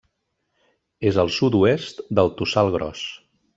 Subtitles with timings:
[1.09, 3.07] És al sud-oest del Tossal Gros.